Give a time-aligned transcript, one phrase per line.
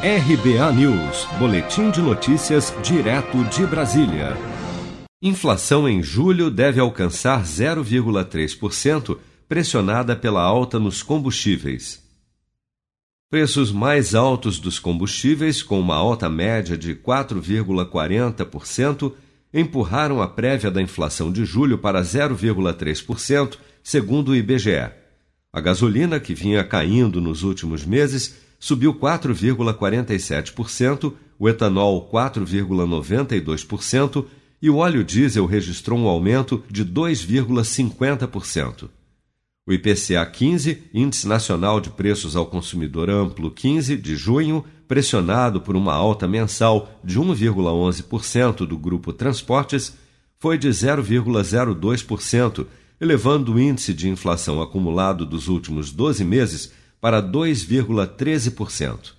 [0.00, 4.36] RBA News, Boletim de Notícias, direto de Brasília.
[5.20, 12.00] Inflação em julho deve alcançar 0,3%, pressionada pela alta nos combustíveis.
[13.28, 19.12] Preços mais altos dos combustíveis, com uma alta média de 4,40%,
[19.52, 24.92] empurraram a prévia da inflação de julho para 0,3%, segundo o IBGE.
[25.52, 34.26] A gasolina, que vinha caindo nos últimos meses, subiu 4,47%, o etanol 4,92%
[34.60, 38.90] e o óleo diesel registrou um aumento de 2,50%.
[39.66, 45.76] O IPCA 15, Índice Nacional de Preços ao Consumidor Amplo 15 de junho, pressionado por
[45.76, 49.94] uma alta mensal de 1,11% do grupo Transportes,
[50.38, 52.66] foi de 0,02%,
[53.00, 59.18] elevando o índice de inflação acumulado dos últimos 12 meses para 2,13%.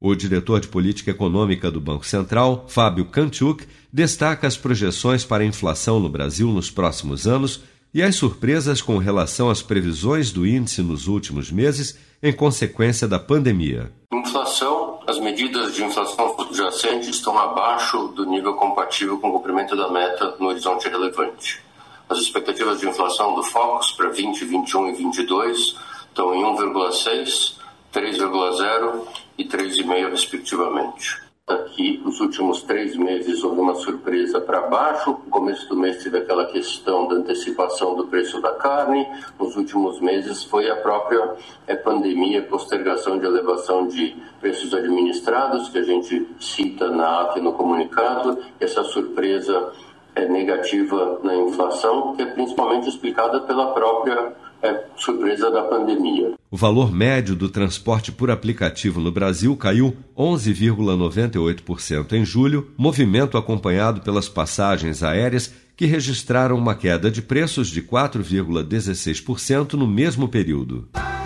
[0.00, 5.46] O diretor de política econômica do Banco Central, Fábio Kanchuk, destaca as projeções para a
[5.46, 7.62] inflação no Brasil nos próximos anos
[7.94, 13.18] e as surpresas com relação às previsões do índice nos últimos meses em consequência da
[13.18, 13.92] pandemia.
[14.12, 19.90] Inflação, as medidas de inflação subjacente estão abaixo do nível compatível com o cumprimento da
[19.90, 21.62] meta no horizonte relevante.
[22.08, 25.76] As expectativas de inflação do Focus para 2021 e 2022
[26.14, 27.56] estão em 1,6,
[27.92, 29.02] 3,0
[29.36, 31.24] e 3,5 respectivamente.
[31.46, 35.10] Aqui, nos últimos três meses, houve uma surpresa para baixo.
[35.10, 39.06] No começo do mês teve aquela questão da antecipação do preço da carne.
[39.38, 41.34] Nos últimos meses foi a própria
[41.66, 47.52] é, pandemia, postergação de elevação de preços administrados, que a gente cita na e no
[47.52, 48.38] comunicado.
[48.58, 49.72] Essa surpresa
[50.14, 54.32] é negativa na inflação, que é principalmente explicada pela própria
[54.64, 56.32] é, surpresa da pandemia.
[56.50, 64.00] O valor médio do transporte por aplicativo no Brasil caiu 11,98% em julho, movimento acompanhado
[64.00, 70.88] pelas passagens aéreas que registraram uma queda de preços de 4,16% no mesmo período.